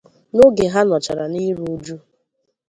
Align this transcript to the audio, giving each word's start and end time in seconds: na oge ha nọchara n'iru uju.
na 0.35 0.39
oge 0.47 0.65
ha 0.73 0.81
nọchara 0.87 1.25
n'iru 1.33 1.65
uju. 1.73 1.95